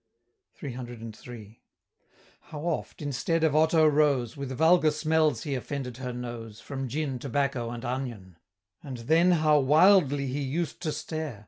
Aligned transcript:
CCCIII. 0.59 1.57
How 2.45 2.61
oft, 2.61 3.03
instead 3.03 3.43
of 3.43 3.55
otto 3.55 3.85
rose, 3.85 4.35
With 4.35 4.51
vulgar 4.51 4.89
smells 4.89 5.43
he 5.43 5.53
offended 5.53 5.97
her 5.97 6.11
nose, 6.11 6.59
From 6.59 6.87
gin, 6.87 7.19
tobacco, 7.19 7.69
and 7.69 7.85
onion! 7.85 8.37
And 8.81 8.97
then 8.97 9.29
how 9.33 9.59
wildly 9.59 10.25
he 10.25 10.41
used 10.41 10.81
to 10.81 10.91
stare! 10.91 11.39